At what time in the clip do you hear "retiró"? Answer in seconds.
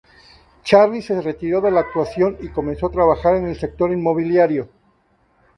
1.21-1.61